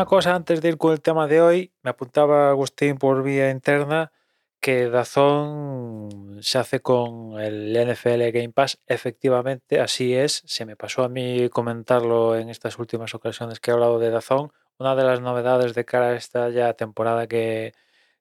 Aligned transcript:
una 0.00 0.06
cosa 0.06 0.34
antes 0.34 0.62
de 0.62 0.70
ir 0.70 0.78
con 0.78 0.92
el 0.92 1.02
tema 1.02 1.26
de 1.26 1.42
hoy, 1.42 1.74
me 1.82 1.90
apuntaba 1.90 2.48
Agustín 2.48 2.96
por 2.96 3.22
vía 3.22 3.50
interna 3.50 4.10
que 4.58 4.88
Dazón 4.88 6.38
se 6.40 6.56
hace 6.56 6.80
con 6.80 7.38
el 7.38 7.74
NFL 7.74 8.30
Game 8.32 8.48
Pass. 8.48 8.78
Efectivamente, 8.86 9.78
así 9.78 10.14
es. 10.14 10.42
Se 10.46 10.64
me 10.64 10.74
pasó 10.74 11.04
a 11.04 11.10
mí 11.10 11.50
comentarlo 11.50 12.34
en 12.34 12.48
estas 12.48 12.78
últimas 12.78 13.14
ocasiones 13.14 13.60
que 13.60 13.70
he 13.70 13.74
hablado 13.74 13.98
de 13.98 14.08
Dazón. 14.08 14.52
Una 14.78 14.96
de 14.96 15.04
las 15.04 15.20
novedades 15.20 15.74
de 15.74 15.84
cara 15.84 16.06
a 16.08 16.16
esta 16.16 16.48
ya 16.48 16.72
temporada 16.72 17.26
que, 17.26 17.74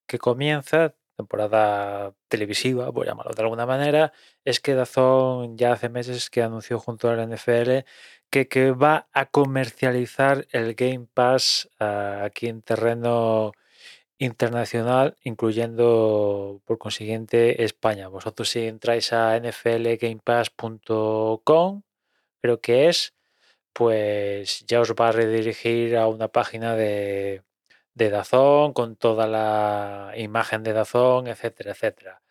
que 0.06 0.20
comienza, 0.20 0.96
temporada 1.20 2.14
televisiva, 2.30 2.94
por 2.94 3.06
llamarlo 3.06 3.34
de 3.34 3.44
alguna 3.44 3.66
manera, 3.66 4.14
es 4.46 4.62
que 4.62 4.74
Dazón 4.74 5.58
ya 5.58 5.74
hace 5.74 5.90
meses 5.90 6.30
que 6.30 6.42
anunció 6.42 6.80
junto 6.80 7.10
al 7.10 7.30
NFL 7.30 7.84
que, 8.30 8.48
que 8.48 8.72
va 8.72 9.10
a 9.14 9.26
comercializar 9.26 10.48
el 10.52 10.76
Game 10.76 11.08
Pass 11.14 11.70
ah, 11.80 12.22
aquí 12.24 12.48
en 12.48 12.62
terreno 12.62 13.52
internacional, 14.18 15.18
incluyendo 15.24 16.62
por 16.66 16.78
consiguiente 16.78 17.64
España. 17.64 18.08
Vosotros 18.08 18.50
si 18.50 18.68
entráis 18.68 19.12
a 19.14 19.40
nflgamepass.com, 19.40 21.84
creo 22.42 22.62
que 22.62 22.90
es, 22.90 23.14
pues 23.74 24.66
ya 24.68 24.82
os 24.82 24.94
va 24.94 25.10
a 25.10 25.12
redirigir 25.14 25.98
a 25.98 26.08
una 26.08 26.28
página 26.30 26.76
de, 26.76 27.44
de 28.00 28.10
Dazón 28.10 28.74
con 28.74 28.96
toda 28.96 29.28
la 29.28 30.14
imagen 30.16 30.64
de 30.64 30.74
Dazón, 30.74 31.28
etcétera, 31.28 31.72
etcétera. 31.74 32.22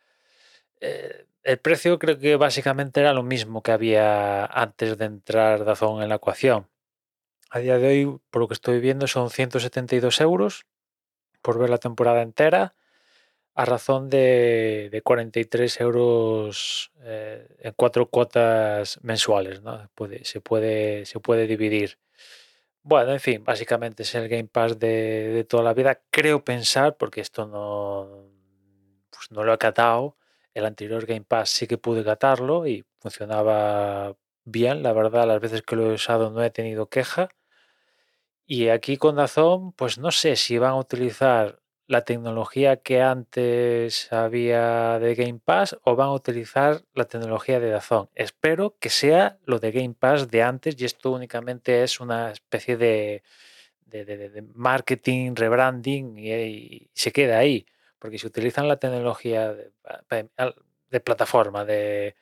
Eh, 0.80 1.26
el 1.44 1.58
precio 1.58 1.98
creo 1.98 2.18
que 2.18 2.36
básicamente 2.36 3.00
era 3.00 3.12
lo 3.12 3.22
mismo 3.22 3.62
que 3.62 3.72
había 3.72 4.46
antes 4.46 4.98
de 4.98 5.04
entrar 5.04 5.64
Dazón 5.64 6.02
en 6.02 6.08
la 6.08 6.16
ecuación. 6.16 6.68
A 7.50 7.60
día 7.60 7.78
de 7.78 7.88
hoy, 7.88 8.18
por 8.30 8.42
lo 8.42 8.48
que 8.48 8.54
estoy 8.54 8.80
viendo, 8.80 9.06
son 9.06 9.30
172 9.30 10.20
euros 10.20 10.66
por 11.42 11.58
ver 11.58 11.70
la 11.70 11.78
temporada 11.78 12.22
entera 12.22 12.74
a 13.54 13.64
razón 13.64 14.08
de, 14.08 15.02
43 15.04 15.80
euros 15.80 16.92
eh, 17.02 17.46
en 17.60 17.72
cuatro 17.76 18.06
cuotas 18.06 18.98
mensuales. 19.02 19.62
¿no? 19.62 19.90
se, 20.22 20.40
puede, 20.40 21.04
se 21.04 21.20
puede 21.20 21.46
dividir. 21.46 21.98
Bueno, 22.88 23.12
en 23.12 23.20
fin, 23.20 23.44
básicamente 23.44 24.02
es 24.02 24.14
el 24.14 24.28
Game 24.30 24.48
Pass 24.48 24.78
de, 24.78 25.44
toda 25.46 25.62
la 25.62 25.74
vida. 25.74 26.00
Creo 26.10 26.42
pensar, 26.42 26.96
porque 26.96 27.20
esto 27.20 27.46
no, 27.46 28.30
pues 29.10 29.30
no 29.30 29.44
lo 29.44 29.52
he 29.52 29.58
catado, 29.58 30.16
el 30.54 30.64
anterior 30.64 31.04
Game 31.04 31.20
Pass 31.20 31.50
sí 31.50 31.66
que 31.66 31.76
pude 31.76 32.02
catarlo 32.02 32.66
y 32.66 32.86
funcionaba 32.98 34.16
bien. 34.44 34.82
La 34.82 34.94
verdad, 34.94 35.26
las 35.26 35.38
veces 35.38 35.60
que 35.60 35.76
lo 35.76 35.90
he 35.90 35.94
usado 35.94 36.30
no 36.30 36.42
he 36.42 36.50
tenido 36.50 36.88
queja. 36.88 37.28
Y 38.46 38.68
aquí 38.68 38.96
con 38.96 39.16
Dazón, 39.16 39.72
pues 39.72 39.98
no 39.98 40.10
sé 40.10 40.36
si 40.36 40.56
van 40.56 40.70
a 40.70 40.76
utilizar 40.76 41.60
la 41.88 42.02
tecnología 42.02 42.76
que 42.76 43.00
antes 43.00 44.12
había 44.12 44.98
de 44.98 45.14
Game 45.14 45.40
Pass 45.42 45.76
o 45.84 45.96
van 45.96 46.08
a 46.08 46.12
utilizar 46.12 46.82
la 46.94 47.06
tecnología 47.06 47.60
de 47.60 47.70
Dazón. 47.70 48.10
Espero 48.14 48.76
que 48.78 48.90
sea 48.90 49.38
lo 49.46 49.58
de 49.58 49.72
Game 49.72 49.94
Pass 49.98 50.30
de 50.30 50.42
antes 50.42 50.76
y 50.78 50.84
esto 50.84 51.10
únicamente 51.10 51.82
es 51.82 51.98
una 51.98 52.30
especie 52.30 52.76
de, 52.76 53.22
marketing, 54.54 55.34
rebranding 55.34 56.18
y, 56.18 56.90
se 56.92 57.10
queda 57.10 57.38
ahí. 57.38 57.66
Porque 57.98 58.18
si 58.18 58.26
utilizan 58.26 58.68
la 58.68 58.76
tecnología 58.76 59.54
de, 59.54 61.00
plataforma 61.00 61.64
de, 61.64 62.16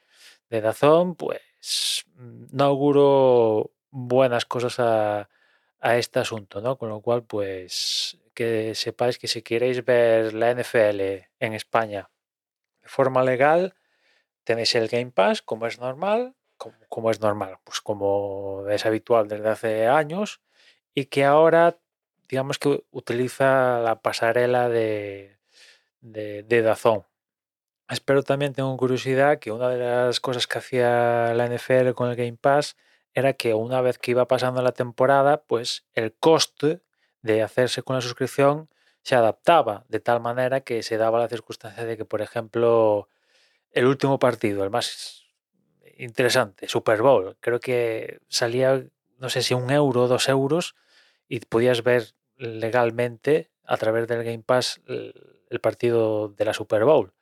de 0.49 0.61
Dazón, 0.61 1.17
pues 1.17 2.07
no 2.17 2.65
auguro 2.65 3.73
buenas 3.91 4.47
cosas 4.47 4.79
a 4.79 5.97
este 5.99 6.21
asunto, 6.21 6.61
¿no? 6.61 6.79
Con 6.79 6.89
lo 6.89 7.01
cual, 7.01 7.25
pues 7.25 8.17
que 8.37 8.75
sepáis 8.75 9.19
que 9.19 9.29
si 9.29 9.41
queréis 9.43 9.85
ver 9.85 10.35
la 10.35 10.53
NFL 10.55 11.01
en 11.41 11.53
España 11.55 12.11
de 12.83 12.89
forma 12.89 13.25
legal, 13.25 13.75
tenéis 14.45 14.75
el 14.77 14.89
Game 14.89 15.11
Pass, 15.11 15.43
como 15.43 15.67
es 15.67 15.81
normal, 15.81 16.37
como, 16.89 17.11
es 17.11 17.21
normal, 17.21 17.59
pues 17.65 17.81
como 17.81 18.65
es 18.71 18.87
habitual 18.87 19.27
desde 19.27 19.49
hace 19.49 19.87
años, 19.89 20.41
y 20.95 21.07
que 21.07 21.25
ahora, 21.25 21.79
digamos 22.29 22.59
que 22.59 22.85
utiliza 22.91 23.81
la 23.81 24.01
pasarela 24.03 24.69
de, 24.69 25.39
de, 26.01 26.43
de 26.45 26.63
Dazón. 26.63 27.05
Espero 27.89 28.23
también, 28.23 28.53
tengo 28.53 28.77
curiosidad, 28.77 29.39
que 29.39 29.51
una 29.51 29.69
de 29.71 29.79
las 29.79 30.21
cosas 30.21 30.47
que 30.47 30.59
hacía 30.59 31.35
la 31.35 31.47
NFL 31.49 31.93
con 31.95 32.11
el 32.11 32.17
Game 32.17 32.39
Pass 32.41 32.77
era 33.15 33.33
que 33.33 33.55
una 33.55 33.81
vez 33.81 33.99
que 33.99 34.11
iba 34.11 34.29
pasando 34.29 34.63
la 34.63 34.73
temporada, 34.73 35.43
pues 35.45 35.87
el 35.95 36.15
coste 36.15 36.83
de 37.27 37.43
hacerse 37.43 37.83
con 37.83 37.97
la 37.97 38.03
suscripción 38.03 38.69
se 39.03 39.15
adaptaba 39.15 39.85
de 39.89 40.01
tal 40.01 40.21
manera 40.21 40.63
que 40.63 40.83
se 40.83 40.97
daba 40.97 41.19
la 41.21 41.29
circunstancia 41.29 41.85
de 41.85 41.97
que, 41.97 42.05
por 42.05 42.23
ejemplo, 42.23 43.09
el 43.71 43.87
último 43.87 44.19
partido, 44.19 44.65
el 44.65 44.71
más 44.71 45.27
interesante, 45.97 46.69
Super 46.69 47.03
Bowl, 47.03 47.37
creo 47.41 47.61
que 47.61 48.21
salía, 48.29 48.85
no 49.19 49.29
sé 49.29 49.43
si 49.43 49.55
un 49.55 49.71
euro 49.71 50.05
o 50.05 50.09
dos 50.09 50.29
euros 50.29 50.75
y 51.29 51.41
podías 51.41 51.83
ver 51.83 52.15
legalmente 52.37 53.51
a 53.65 53.77
través 53.77 54.07
del 54.09 54.25
Game 54.25 54.43
Pass 54.45 54.81
el 54.87 55.61
partido 55.61 56.29
de 56.29 56.45
la 56.45 56.55
Super 56.55 56.85
Bowl. 56.85 57.13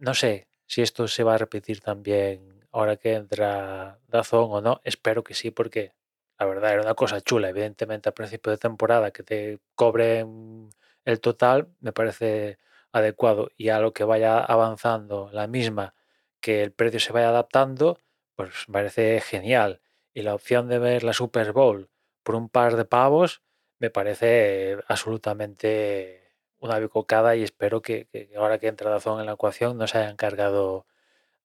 No 0.00 0.14
sé 0.14 0.48
si 0.66 0.82
esto 0.82 1.08
se 1.08 1.24
va 1.24 1.34
a 1.34 1.38
repetir 1.38 1.80
también 1.80 2.66
ahora 2.70 2.96
que 2.96 3.14
entra 3.14 3.98
Dazón 4.08 4.48
o 4.50 4.60
no, 4.60 4.80
espero 4.84 5.24
que 5.24 5.34
sí, 5.34 5.50
porque 5.50 5.94
la 6.38 6.46
verdad 6.46 6.72
era 6.72 6.82
una 6.82 6.94
cosa 6.94 7.20
chula. 7.20 7.48
Evidentemente, 7.50 8.08
al 8.08 8.14
principio 8.14 8.52
de 8.52 8.58
temporada 8.58 9.10
que 9.10 9.22
te 9.22 9.60
cobren 9.74 10.70
el 11.04 11.20
total 11.20 11.68
me 11.80 11.92
parece 11.92 12.58
adecuado 12.92 13.50
y 13.56 13.70
a 13.70 13.80
lo 13.80 13.92
que 13.92 14.04
vaya 14.04 14.38
avanzando 14.40 15.30
la 15.32 15.46
misma, 15.46 15.94
que 16.40 16.62
el 16.62 16.72
precio 16.72 17.00
se 17.00 17.12
vaya 17.12 17.28
adaptando, 17.30 17.98
pues 18.36 18.68
me 18.68 18.74
parece 18.74 19.20
genial. 19.20 19.80
Y 20.14 20.22
la 20.22 20.34
opción 20.34 20.68
de 20.68 20.78
ver 20.78 21.04
la 21.04 21.12
Super 21.12 21.52
Bowl 21.52 21.90
por 22.22 22.34
un 22.34 22.48
par 22.48 22.76
de 22.76 22.84
pavos 22.84 23.42
me 23.78 23.90
parece 23.90 24.78
absolutamente 24.88 26.34
una 26.58 26.78
bicocada 26.78 27.36
y 27.36 27.42
espero 27.44 27.82
que, 27.82 28.08
ahora 28.36 28.58
que 28.58 28.68
entra 28.68 28.90
Dazón 28.90 29.20
en 29.20 29.26
la 29.26 29.32
ecuación 29.32 29.78
no 29.78 29.86
se 29.86 29.98
hayan 29.98 30.16
cargado 30.16 30.86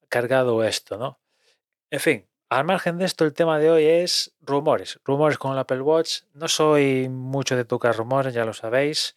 cargado 0.10 0.64
esto, 0.64 0.98
¿no? 0.98 1.20
En 1.92 2.00
fin, 2.00 2.28
al 2.58 2.66
margen 2.66 2.98
de 2.98 3.06
esto, 3.06 3.26
el 3.26 3.34
tema 3.34 3.60
de 3.60 3.72
hoy 3.72 3.86
es 3.86 4.34
rumores. 4.42 5.00
Rumores 5.04 5.38
con 5.38 5.54
el 5.54 5.58
Apple 5.58 5.82
Watch. 5.82 6.22
No 6.34 6.48
soy 6.48 7.10
mucho 7.10 7.56
de 7.56 7.66
tocar 7.66 7.96
rumores, 7.96 8.34
ya 8.34 8.46
lo 8.46 8.54
sabéis. 8.54 9.16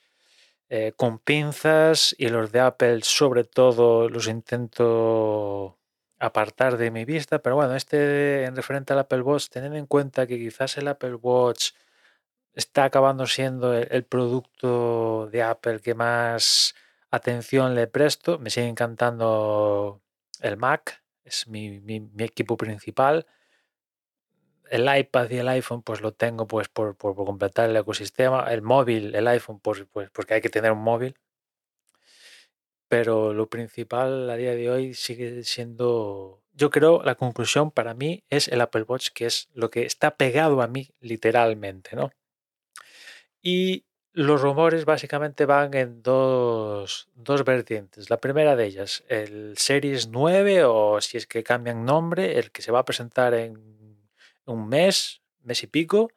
Eh, 0.68 0.92
con 0.96 1.18
pinzas 1.18 2.14
y 2.18 2.28
los 2.28 2.50
de 2.50 2.60
Apple 2.60 3.00
sobre 3.02 3.44
todo 3.44 4.08
los 4.08 4.26
intento 4.26 5.78
apartar 6.18 6.76
de 6.76 6.90
mi 6.90 7.04
vista, 7.04 7.38
pero 7.40 7.56
bueno, 7.56 7.76
este 7.76 8.44
en 8.44 8.56
referente 8.56 8.92
al 8.92 8.98
Apple 9.00 9.22
Watch, 9.22 9.48
teniendo 9.48 9.78
en 9.78 9.86
cuenta 9.86 10.26
que 10.26 10.38
quizás 10.38 10.76
el 10.78 10.88
Apple 10.88 11.14
Watch 11.16 11.72
está 12.54 12.84
acabando 12.84 13.26
siendo 13.26 13.74
el 13.74 14.04
producto 14.04 15.28
de 15.30 15.42
Apple 15.42 15.80
que 15.80 15.94
más 15.94 16.74
atención 17.10 17.74
le 17.74 17.86
presto, 17.86 18.38
me 18.38 18.50
sigue 18.50 18.68
encantando 18.68 20.00
el 20.40 20.56
Mac, 20.56 21.02
es 21.26 21.48
mi, 21.48 21.82
equipo 22.18 22.56
principal. 22.56 23.26
El 24.70 24.88
iPad 24.98 25.30
y 25.30 25.36
el 25.38 25.48
iPhone 25.48 25.82
pues 25.82 26.00
lo 26.00 26.12
tengo 26.12 26.46
pues 26.46 26.68
por, 26.68 26.96
completar 26.96 27.68
el 27.70 27.76
ecosistema. 27.76 28.46
El 28.52 28.62
móvil, 28.62 29.14
el 29.14 29.28
iPhone 29.28 29.60
pues, 29.60 29.84
pues 29.92 30.10
porque 30.10 30.34
hay 30.34 30.40
que 30.40 30.48
tener 30.48 30.72
un 30.72 30.82
móvil. 30.82 31.16
Pero 32.88 33.34
lo 33.34 33.48
principal 33.48 34.30
a 34.30 34.36
día 34.36 34.54
de 34.54 34.70
hoy 34.70 34.94
sigue 34.94 35.42
siendo, 35.42 36.42
yo 36.52 36.70
creo, 36.70 37.02
la 37.02 37.16
conclusión 37.16 37.72
para 37.72 37.94
mí 37.94 38.22
es 38.30 38.46
el 38.46 38.60
Apple 38.60 38.82
Watch, 38.82 39.08
que 39.12 39.26
es 39.26 39.48
lo 39.54 39.70
que 39.70 39.84
está 39.84 40.16
pegado 40.16 40.62
a 40.62 40.68
mí 40.68 40.90
literalmente, 41.00 41.96
¿no? 41.96 42.12
Y 43.42 43.85
los 44.16 44.40
rumores 44.40 44.86
básicamente 44.86 45.44
van 45.44 45.74
en 45.74 46.02
dos, 46.02 47.06
vertientes. 47.44 48.08
La 48.08 48.16
primera 48.16 48.56
de 48.56 48.64
ellas, 48.64 49.04
el 49.08 49.58
Series 49.58 50.08
9 50.08 50.64
o 50.64 51.02
si 51.02 51.18
es 51.18 51.26
que 51.26 51.44
cambian 51.44 51.84
nombre, 51.84 52.38
el 52.38 52.50
que 52.50 52.62
se 52.62 52.72
va 52.72 52.78
a 52.78 52.84
presentar 52.86 53.34
en 53.34 53.98
un 54.46 54.68
mes, 54.68 55.20
mes 55.42 55.62
y 55.62 55.66
pico, 55.66 56.10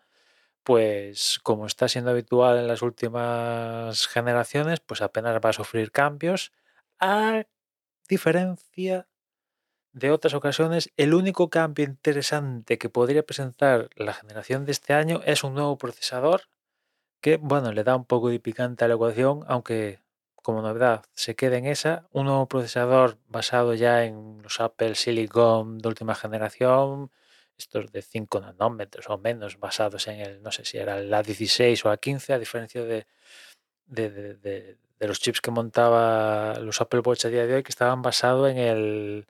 pues 0.63 1.41
como 1.43 1.65
está 1.65 1.89
siendo 1.89 2.11
habitual 2.11 2.57
en 2.59 2.67
las 2.67 2.83
últimas 2.83 4.07
generaciones, 4.07 4.79
pues 4.79 5.01
apenas 5.01 5.37
va 5.43 5.49
a 5.49 5.53
sufrir 5.53 5.91
cambios. 5.91 6.53
A 7.01 7.43
diferencia 8.07 9.09
de 9.91 10.11
otras 10.11 10.33
ocasiones, 10.35 10.89
el 10.95 11.13
único 11.13 11.49
cambio 11.49 11.83
interesante 11.83 12.77
que 12.77 12.87
podría 12.87 13.23
presentar 13.23 13.89
la 13.97 14.13
generación 14.13 14.63
de 14.63 14.71
este 14.71 14.93
año 14.93 15.19
es 15.25 15.43
un 15.43 15.53
nuevo 15.53 15.77
procesador 15.77 16.43
que, 17.21 17.37
bueno, 17.37 17.71
le 17.71 17.83
da 17.83 17.95
un 17.95 18.05
poco 18.05 18.29
de 18.29 18.39
picante 18.39 18.85
a 18.85 18.87
la 18.87 18.95
ecuación, 18.95 19.43
aunque 19.47 19.99
como 20.35 20.61
novedad 20.61 21.03
se 21.13 21.35
quede 21.35 21.57
en 21.57 21.65
esa, 21.65 22.07
un 22.11 22.25
nuevo 22.25 22.47
procesador 22.47 23.17
basado 23.27 23.73
ya 23.73 24.05
en 24.05 24.41
los 24.41 24.59
Apple 24.59 24.95
Silicon 24.95 25.79
de 25.79 25.87
última 25.87 26.15
generación, 26.15 27.11
estos 27.57 27.91
de 27.91 28.01
5 28.01 28.39
nanómetros 28.39 29.09
o 29.09 29.17
menos, 29.17 29.59
basados 29.59 30.07
en 30.07 30.21
el, 30.21 30.41
no 30.41 30.51
sé 30.51 30.65
si 30.65 30.77
era 30.77 31.01
la 31.01 31.21
16 31.23 31.85
o 31.85 31.89
la 31.89 31.97
15, 31.97 32.33
a 32.33 32.39
diferencia 32.39 32.83
de, 32.83 33.05
de, 33.85 34.77
los 34.99 35.19
chips 35.19 35.41
que 35.41 35.51
montaba 35.51 36.55
los 36.59 36.81
Apple 36.81 37.01
Watch 37.05 37.25
a 37.25 37.29
día 37.29 37.45
de 37.45 37.55
hoy, 37.55 37.63
que 37.63 37.71
estaban 37.71 38.01
basados 38.01 38.49
en 38.49 38.57
el, 38.57 39.27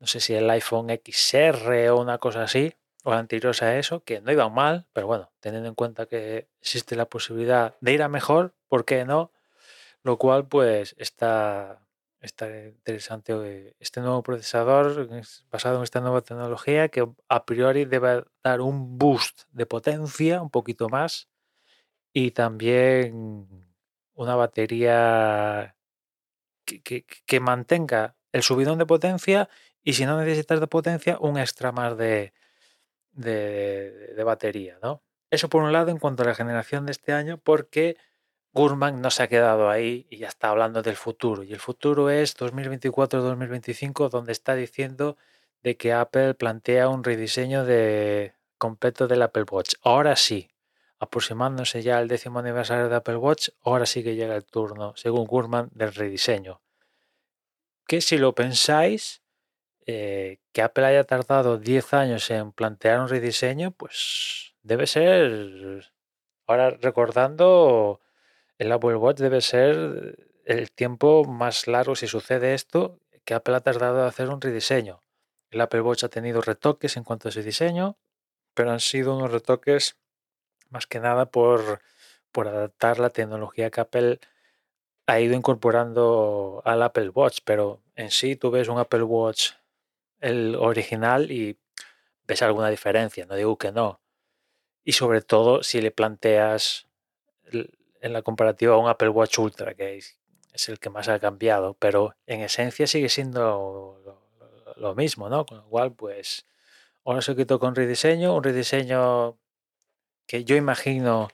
no 0.00 0.06
sé 0.06 0.20
si 0.20 0.34
el 0.34 0.48
iPhone 0.50 0.88
XR 0.88 1.90
o 1.90 2.00
una 2.00 2.18
cosa 2.18 2.44
así, 2.44 2.74
o 3.04 3.12
anteriores 3.12 3.62
a 3.62 3.78
eso, 3.78 4.02
que 4.04 4.20
no 4.20 4.32
iban 4.32 4.52
mal, 4.52 4.86
pero 4.92 5.06
bueno, 5.06 5.30
teniendo 5.40 5.68
en 5.68 5.74
cuenta 5.74 6.06
que 6.06 6.48
existe 6.60 6.96
la 6.96 7.06
posibilidad 7.06 7.76
de 7.80 7.92
ir 7.92 8.02
a 8.02 8.08
mejor, 8.08 8.54
¿por 8.68 8.84
qué 8.84 9.04
no? 9.04 9.32
Lo 10.02 10.18
cual 10.18 10.46
pues 10.48 10.94
está, 10.98 11.80
está 12.20 12.48
interesante 12.66 13.76
este 13.78 14.00
nuevo 14.00 14.22
procesador 14.22 15.08
basado 15.50 15.78
en 15.78 15.82
esta 15.84 16.00
nueva 16.00 16.22
tecnología 16.22 16.88
que 16.88 17.08
a 17.28 17.46
priori 17.46 17.84
debe 17.84 18.24
dar 18.42 18.60
un 18.60 18.98
boost 18.98 19.42
de 19.52 19.66
potencia, 19.66 20.42
un 20.42 20.50
poquito 20.50 20.88
más, 20.88 21.28
y 22.12 22.32
también 22.32 23.48
una 24.14 24.34
batería 24.34 25.76
que, 26.64 27.40
mantenga 27.40 28.16
el 28.32 28.42
subidón 28.42 28.78
de 28.78 28.86
potencia 28.86 29.48
y 29.82 29.94
si 29.94 30.04
no 30.04 30.18
necesitas 30.18 30.60
de 30.60 30.66
potencia, 30.66 31.18
un 31.20 31.38
extra 31.38 31.72
más 31.72 31.96
de, 31.96 32.32
de, 33.18 34.22
batería. 34.24 34.78
¿no? 34.82 35.02
Eso 35.30 35.48
por 35.48 35.62
un 35.62 35.72
lado 35.72 35.90
en 35.90 35.98
cuanto 35.98 36.22
a 36.22 36.26
la 36.26 36.34
generación 36.34 36.86
de 36.86 36.92
este 36.92 37.12
año, 37.12 37.38
porque 37.38 37.96
Gurman 38.52 39.00
no 39.00 39.10
se 39.10 39.22
ha 39.22 39.28
quedado 39.28 39.68
ahí 39.68 40.06
y 40.10 40.18
ya 40.18 40.28
está 40.28 40.50
hablando 40.50 40.82
del 40.82 40.96
futuro. 40.96 41.42
Y 41.42 41.52
el 41.52 41.60
futuro 41.60 42.10
es 42.10 42.36
2024-2025, 42.36 44.08
donde 44.08 44.32
está 44.32 44.54
diciendo 44.54 45.16
de 45.62 45.76
que 45.76 45.92
Apple 45.92 46.34
plantea 46.34 46.88
un 46.88 47.04
rediseño 47.04 47.64
completo 48.56 49.08
del 49.08 49.22
Apple 49.22 49.44
Watch. 49.50 49.74
Ahora 49.82 50.16
sí, 50.16 50.50
aproximándose 50.98 51.82
ya 51.82 51.98
al 51.98 52.08
décimo 52.08 52.38
aniversario 52.38 52.88
de 52.88 52.96
Apple 52.96 53.16
Watch, 53.16 53.50
ahora 53.62 53.86
sí 53.86 54.02
que 54.02 54.14
llega 54.14 54.34
el 54.34 54.44
turno, 54.44 54.94
según 54.96 55.26
Gurman, 55.26 55.68
del 55.72 55.94
rediseño. 55.94 56.60
Que 57.86 58.00
si 58.00 58.18
lo 58.18 58.34
pensáis, 58.34 59.22
eh, 59.90 60.38
que 60.52 60.60
Apple 60.60 60.84
haya 60.84 61.04
tardado 61.04 61.56
10 61.56 61.94
años 61.94 62.30
en 62.30 62.52
plantear 62.52 63.00
un 63.00 63.08
rediseño, 63.08 63.70
pues 63.70 64.54
debe 64.62 64.86
ser, 64.86 65.90
ahora 66.46 66.68
recordando, 66.68 67.98
el 68.58 68.70
Apple 68.70 68.96
Watch 68.96 69.16
debe 69.16 69.40
ser 69.40 70.28
el 70.44 70.70
tiempo 70.72 71.24
más 71.24 71.66
largo 71.66 71.96
si 71.96 72.06
sucede 72.06 72.52
esto, 72.52 73.00
que 73.24 73.32
Apple 73.32 73.56
ha 73.56 73.60
tardado 73.60 74.00
en 74.00 74.04
hacer 74.04 74.28
un 74.28 74.42
rediseño. 74.42 75.02
El 75.50 75.62
Apple 75.62 75.80
Watch 75.80 76.04
ha 76.04 76.10
tenido 76.10 76.42
retoques 76.42 76.98
en 76.98 77.04
cuanto 77.04 77.30
a 77.30 77.32
su 77.32 77.40
diseño, 77.42 77.96
pero 78.52 78.70
han 78.72 78.80
sido 78.80 79.16
unos 79.16 79.32
retoques 79.32 79.96
más 80.68 80.86
que 80.86 81.00
nada 81.00 81.30
por, 81.30 81.80
por 82.30 82.46
adaptar 82.46 82.98
la 82.98 83.08
tecnología 83.08 83.70
que 83.70 83.80
Apple 83.80 84.20
ha 85.06 85.18
ido 85.18 85.34
incorporando 85.34 86.60
al 86.66 86.82
Apple 86.82 87.08
Watch, 87.08 87.38
pero 87.42 87.80
en 87.96 88.10
sí 88.10 88.36
tú 88.36 88.50
ves 88.50 88.68
un 88.68 88.78
Apple 88.78 89.04
Watch, 89.04 89.52
el 90.20 90.56
original, 90.56 91.30
y 91.30 91.58
ves 92.26 92.42
alguna 92.42 92.70
diferencia, 92.70 93.26
no 93.26 93.34
digo 93.34 93.56
que 93.58 93.72
no. 93.72 94.00
Y 94.84 94.92
sobre 94.92 95.22
todo 95.22 95.62
si 95.62 95.80
le 95.80 95.90
planteas 95.90 96.88
en 98.00 98.12
la 98.12 98.22
comparativa 98.22 98.74
a 98.74 98.78
un 98.78 98.88
Apple 98.88 99.08
Watch 99.08 99.38
Ultra, 99.38 99.74
que 99.74 99.96
es, 99.96 100.18
el 100.68 100.78
que 100.80 100.90
más 100.90 101.08
ha 101.08 101.18
cambiado, 101.20 101.74
pero 101.74 102.14
en 102.26 102.40
esencia 102.40 102.86
sigue 102.86 103.08
siendo 103.08 104.00
lo, 104.76 104.94
mismo, 104.94 105.28
¿no? 105.28 105.46
Con 105.46 105.58
lo 105.58 105.68
cual, 105.68 105.92
pues, 105.92 106.46
se 107.20 107.36
quitó 107.36 107.58
con 107.58 107.74
rediseño, 107.74 108.34
un 108.34 108.42
rediseño 108.42 109.38
que 110.26 110.44
yo 110.44 110.56
imagino 110.56 111.28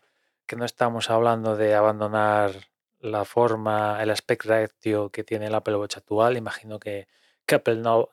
que 0.47 0.57
no 0.57 0.65
estamos 0.65 1.11
hablando 1.11 1.57
de 1.57 1.75
abandonar 1.75 2.53
la 3.01 3.25
forma, 3.25 4.03
el 4.03 4.11
aspect 4.11 4.45
ratio 4.47 5.11
que 5.11 5.25
tiene 5.25 5.47
el 5.47 5.55
Apple 5.55 5.77
Watch 5.77 5.97
actual. 5.97 6.37
Imagino 6.37 6.79
que, 6.79 7.09
Apple 7.49 7.77
no, 7.77 8.09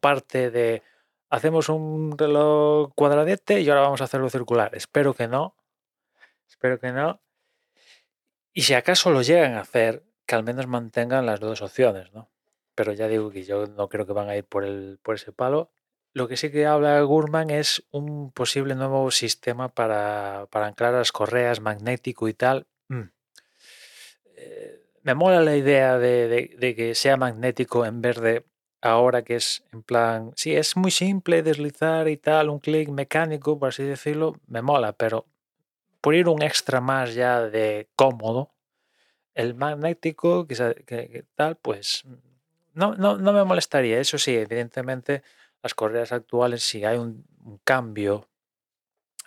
parte 0.00 0.50
de 0.50 0.82
hacemos 1.30 1.68
un 1.68 2.16
reloj 2.16 2.92
cuadradete 2.94 3.60
y 3.60 3.68
ahora 3.68 3.82
vamos 3.82 4.00
a 4.00 4.04
hacerlo 4.04 4.30
circular. 4.30 4.74
Espero 4.74 5.14
que 5.14 5.28
no. 5.28 5.54
Espero 6.48 6.78
que 6.78 6.92
no. 6.92 7.20
Y 8.52 8.62
si 8.62 8.74
acaso 8.74 9.10
lo 9.10 9.22
llegan 9.22 9.54
a 9.54 9.60
hacer, 9.60 10.04
que 10.26 10.34
al 10.34 10.44
menos 10.44 10.66
mantengan 10.66 11.26
las 11.26 11.40
dos 11.40 11.62
opciones, 11.62 12.12
¿no? 12.12 12.30
Pero 12.74 12.92
ya 12.92 13.08
digo 13.08 13.30
que 13.30 13.44
yo 13.44 13.66
no 13.66 13.88
creo 13.88 14.06
que 14.06 14.12
van 14.12 14.28
a 14.28 14.36
ir 14.36 14.44
por, 14.44 14.64
el, 14.64 14.98
por 15.02 15.14
ese 15.14 15.32
palo. 15.32 15.70
Lo 16.12 16.28
que 16.28 16.36
sí 16.36 16.50
que 16.50 16.66
habla 16.66 17.00
Gurman 17.02 17.50
es 17.50 17.84
un 17.90 18.32
posible 18.32 18.74
nuevo 18.74 19.10
sistema 19.10 19.68
para, 19.68 20.48
anclar 20.52 20.94
las 20.94 21.12
correas 21.12 21.60
magnético 21.60 22.28
y 22.28 22.34
tal. 22.34 22.66
Mm. 22.88 23.10
Eh, 24.36 24.82
me 25.02 25.14
mola 25.14 25.40
la 25.40 25.56
idea 25.56 25.98
de, 25.98 26.74
que 26.76 26.94
sea 26.94 27.16
magnético 27.16 27.86
en 27.86 28.00
vez 28.00 28.20
de 28.20 28.44
ahora 28.80 29.22
que 29.22 29.36
es 29.36 29.64
en 29.72 29.82
plan, 29.82 30.32
sí, 30.36 30.54
es 30.54 30.76
muy 30.76 30.90
simple 30.90 31.42
deslizar 31.42 32.08
y 32.08 32.16
tal, 32.16 32.50
un 32.50 32.58
clic 32.60 32.88
mecánico, 32.88 33.58
por 33.58 33.70
así 33.70 33.82
decirlo, 33.82 34.36
me 34.46 34.62
mola, 34.62 34.92
pero 34.92 35.26
por 36.00 36.14
ir 36.14 36.28
un 36.28 36.42
extra 36.42 36.80
más 36.80 37.14
ya 37.14 37.42
de 37.42 37.88
cómodo, 37.96 38.50
el 39.34 39.54
magnético, 39.54 40.46
que, 40.46 41.24
tal, 41.34 41.56
pues 41.56 42.04
no, 42.74 42.94
no, 42.94 43.18
no 43.18 43.32
me 43.32 43.44
molestaría. 43.44 44.00
Eso 44.00 44.18
sí, 44.18 44.36
evidentemente 44.36 45.22
las 45.62 45.74
correas 45.74 46.12
actuales, 46.12 46.62
si 46.64 46.84
hay 46.84 46.98
un, 46.98 47.24
cambio 47.64 48.28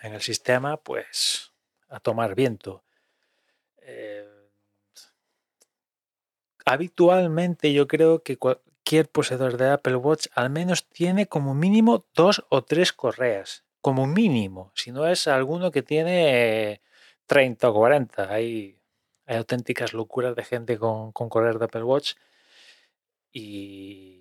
en 0.02 0.14
el 0.14 0.22
sistema, 0.22 0.78
pues 0.78 1.52
a 1.90 2.00
tomar 2.00 2.36
viento. 2.36 2.84
Eh, 3.82 4.28
habitualmente 6.66 7.74
yo 7.74 7.88
creo 7.88 8.22
que 8.22 8.38
cualquier 8.92 9.10
poseedor 9.10 9.56
de 9.56 9.70
Apple 9.70 9.96
Watch 9.96 10.28
al 10.36 10.50
menos 10.50 10.86
tiene 10.86 11.26
como 11.26 11.54
mínimo 11.54 12.04
dos 12.14 12.44
o 12.50 12.62
tres 12.62 12.92
correas, 12.92 13.64
como 13.80 14.06
mínimo, 14.06 14.74
si 14.76 14.92
no 14.92 15.08
es 15.08 15.28
alguno 15.28 15.72
que 15.72 15.82
tiene 15.82 16.82
30 17.26 17.70
o 17.70 17.74
40. 17.74 18.30
Hay, 18.30 18.78
hay 19.28 19.38
auténticas 19.38 19.94
locuras 19.94 20.36
de 20.36 20.44
gente 20.44 20.78
con, 20.78 21.14
con 21.14 21.30
correas 21.30 21.58
de 21.58 21.66
Apple 21.66 21.84
Watch 21.84 22.16
y 23.32 24.20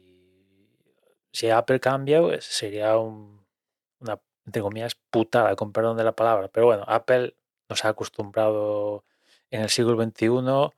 si 1.32 1.50
Apple 1.50 1.80
cambia, 1.80 2.20
pues 2.20 2.44
sería 2.44 2.96
una, 2.96 4.20
entre 4.46 4.62
comillas, 4.62 4.94
putada, 5.10 5.56
con 5.56 5.72
perdón 5.72 5.96
de 5.96 6.04
la 6.04 6.12
palabra. 6.12 6.46
Pero 6.46 6.66
bueno, 6.66 6.84
Apple 6.86 7.34
nos 7.68 7.84
ha 7.84 7.88
acostumbrado 7.88 9.04
en 9.50 9.62
el 9.62 9.68
siglo 9.68 10.00
XXI 10.00 10.72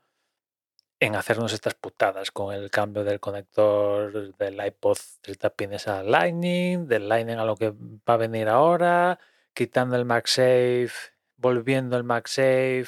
en 1.03 1.17
hacernos 1.17 1.53
estas 1.53 1.75
putadas 1.75 2.31
con 2.31 2.55
el 2.55 2.71
cambio 2.71 3.03
del 3.03 3.19
conector 3.19 4.37
del 4.37 4.65
iPod 4.65 4.97
30 5.21 5.51
pines 5.51 5.89
a 5.89 6.05
Lightning, 6.05 6.87
del 6.87 7.09
Lightning 7.09 7.39
a 7.39 7.45
lo 7.45 7.57
que 7.57 7.71
va 7.73 8.15
a 8.15 8.17
venir 8.17 8.49
ahora, 8.49 9.19
quitando 9.53 9.97
el 9.97 10.05
MagSafe, 10.05 10.93
volviendo 11.39 11.97
el 11.97 12.05
MagSafe, 12.05 12.87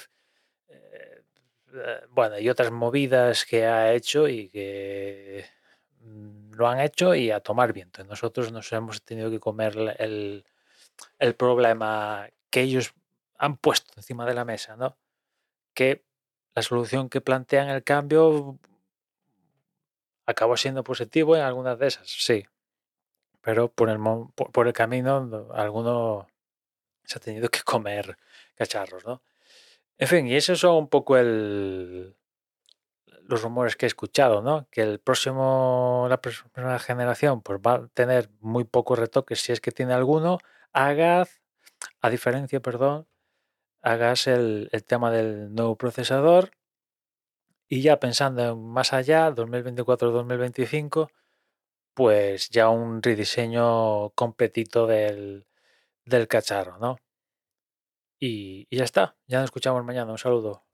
eh, 0.69 2.05
bueno, 2.11 2.39
y 2.39 2.49
otras 2.49 2.71
movidas 2.71 3.45
que 3.45 3.67
ha 3.67 3.93
hecho 3.93 4.29
y 4.29 4.49
que 4.49 5.45
lo 6.53 6.69
han 6.69 6.79
hecho 6.79 7.17
y 7.17 7.33
a 7.33 7.41
tomar 7.41 7.73
viento. 7.73 8.05
Nosotros 8.05 8.53
nos 8.53 8.73
hemos 8.73 9.03
tenido 9.03 9.29
que 9.29 9.41
comer 9.41 9.97
el, 9.99 10.45
problema 11.37 12.29
que 12.49 12.61
ellos 12.61 12.95
han 13.39 13.57
puesto 13.57 13.93
encima 13.97 14.25
de 14.25 14.35
la 14.35 14.45
mesa, 14.45 14.77
¿no? 14.77 14.97
Que 15.75 16.05
la 16.55 16.63
solución 16.63 17.09
que 17.09 17.21
plantean 17.21 17.69
el 17.69 17.83
cambio 17.83 18.59
acabó 20.27 20.57
siendo 20.57 20.85
positivo 20.85 21.37
en 21.37 21.43
algunas 21.43 21.79
de 21.79 21.89
esas, 21.89 22.09
sí. 22.09 22.47
Pero 23.41 23.71
por 23.71 23.91
el, 23.91 23.99
por 24.35 24.67
el 24.67 24.73
camino 24.73 25.49
alguno 25.53 26.27
se 27.05 27.19
ha 27.19 27.21
tenido 27.21 27.49
que 27.49 27.63
comer 27.63 28.17
cacharros, 28.55 29.05
¿no? 29.05 29.23
En 29.99 30.09
fin, 30.09 30.27
y 30.27 30.35
eso 30.35 30.55
es 30.55 30.65
un 30.65 30.89
poco 30.89 31.17
el, 31.17 32.17
los 33.29 33.43
rumores 33.43 33.77
que 33.77 33.87
he 33.87 33.89
escuchado, 33.89 34.43
¿no? 34.43 34.67
Que 34.71 34.83
el 34.83 34.99
próximo, 35.01 36.07
la 36.09 36.21
próxima 36.21 36.79
generación, 36.79 37.43
pues 37.43 37.61
va 37.61 37.75
a 37.75 37.89
tener 37.89 38.31
muy 38.41 38.65
pocos 38.65 38.99
retoques, 38.99 39.41
si 39.41 39.53
es 39.53 39.61
que 39.61 39.73
tiene 39.73 39.93
alguno. 39.95 40.39
Hagas, 40.73 41.41
a 42.01 42.11
diferencia, 42.11 42.61
perdón, 42.61 43.07
hagas 43.85 44.27
el, 44.27 44.69
el 44.73 44.85
tema 44.85 45.11
del 45.13 45.55
nuevo 45.55 45.77
procesador 45.77 46.51
y 47.69 47.83
ya 47.83 47.99
pensando 48.01 48.57
más 48.57 48.93
allá, 48.93 49.31
2024-2025, 49.31 51.11
pues 51.95 52.51
ya 52.51 52.69
un 52.71 53.03
rediseño 53.03 54.11
completito 54.13 54.87
del, 54.87 55.47
del 56.07 56.29
cacharro, 56.29 56.79
¿no? 56.79 56.99
Y, 58.19 58.67
y 58.71 58.79
ya 58.79 58.83
está, 58.85 59.17
ya 59.29 59.39
nos 59.39 59.45
escuchamos 59.47 59.85
mañana, 59.85 60.11
un 60.11 60.19
saludo. 60.19 60.65